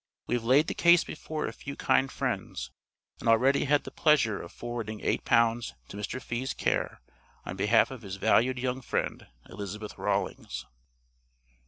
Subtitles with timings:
[0.25, 2.71] We have laid the case before a few kind friends,
[3.19, 6.19] and already had the pleasure of forwarding £8 to Mr.
[6.19, 7.01] Fee's care,
[7.45, 10.65] on behalf of his valued young friend, Elizabeth Rawlings.